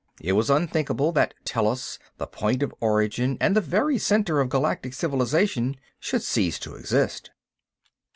[0.19, 4.95] It was unthinkable that Tellus, the point of origin and the very center of Galactic
[4.95, 7.29] Civilization, should cease to exist.